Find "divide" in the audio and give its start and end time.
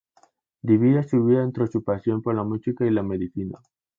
0.63-1.03